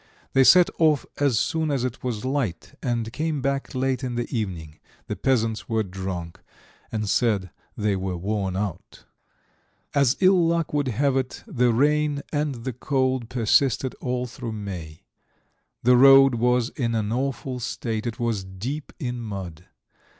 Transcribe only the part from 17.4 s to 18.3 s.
state: it